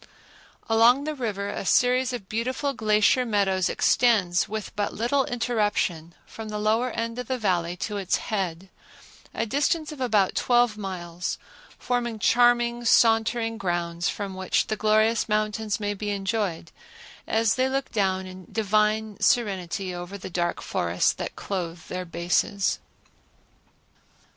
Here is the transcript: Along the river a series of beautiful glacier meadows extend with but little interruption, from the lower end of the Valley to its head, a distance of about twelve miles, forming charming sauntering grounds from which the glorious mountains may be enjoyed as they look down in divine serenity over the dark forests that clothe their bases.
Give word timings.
Along 0.67 1.03
the 1.03 1.13
river 1.13 1.49
a 1.49 1.63
series 1.63 2.11
of 2.11 2.27
beautiful 2.27 2.73
glacier 2.73 3.23
meadows 3.23 3.69
extend 3.69 4.43
with 4.49 4.75
but 4.75 4.95
little 4.95 5.25
interruption, 5.25 6.15
from 6.25 6.49
the 6.49 6.57
lower 6.57 6.89
end 6.89 7.19
of 7.19 7.27
the 7.27 7.37
Valley 7.37 7.77
to 7.85 7.97
its 7.97 8.15
head, 8.15 8.69
a 9.31 9.45
distance 9.45 9.91
of 9.91 10.01
about 10.01 10.33
twelve 10.33 10.75
miles, 10.75 11.37
forming 11.77 12.17
charming 12.17 12.83
sauntering 12.83 13.59
grounds 13.59 14.09
from 14.09 14.33
which 14.33 14.65
the 14.65 14.75
glorious 14.75 15.29
mountains 15.29 15.79
may 15.79 15.93
be 15.93 16.09
enjoyed 16.09 16.71
as 17.27 17.53
they 17.53 17.69
look 17.69 17.91
down 17.91 18.25
in 18.25 18.47
divine 18.51 19.19
serenity 19.19 19.93
over 19.93 20.17
the 20.17 20.31
dark 20.31 20.63
forests 20.63 21.13
that 21.13 21.35
clothe 21.35 21.77
their 21.89 22.05
bases. 22.05 22.79